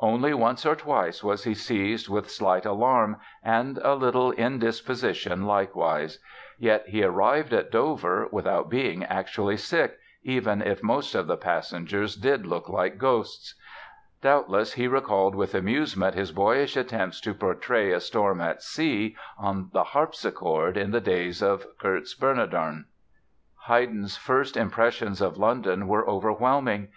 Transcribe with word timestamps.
Only 0.00 0.34
once 0.34 0.66
or 0.66 0.74
twice 0.74 1.22
was 1.22 1.44
he 1.44 1.54
"seized 1.54 2.08
with 2.08 2.32
slight 2.32 2.66
alarm 2.66 3.18
and 3.44 3.78
a 3.78 3.94
little 3.94 4.32
indisposition 4.32 5.46
likewise". 5.46 6.18
Yet 6.58 6.88
he 6.88 7.04
arrived 7.04 7.52
at 7.52 7.70
Dover 7.70 8.26
"without 8.32 8.68
being 8.68 9.04
actually 9.04 9.56
sick", 9.56 9.96
even 10.24 10.62
if 10.62 10.82
most 10.82 11.14
of 11.14 11.28
the 11.28 11.36
passengers 11.36 12.16
did 12.16 12.44
"look 12.44 12.68
like 12.68 12.98
ghosts." 12.98 13.54
Doubtless 14.20 14.72
he 14.72 14.88
recalled 14.88 15.36
with 15.36 15.54
amusement 15.54 16.16
his 16.16 16.32
boyish 16.32 16.76
attempts 16.76 17.20
to 17.20 17.32
portray 17.32 17.92
a 17.92 18.00
storm 18.00 18.40
at 18.40 18.64
sea 18.64 19.14
on 19.38 19.70
the 19.72 19.84
harpsichord 19.84 20.76
in 20.76 20.90
the 20.90 21.00
days 21.00 21.40
of 21.40 21.64
Kurz 21.78 22.14
Bernardon! 22.14 22.86
Haydn's 23.68 24.16
first 24.16 24.56
impressions 24.56 25.20
of 25.20 25.38
London 25.38 25.86
were 25.86 26.04
overwhelming. 26.10 26.88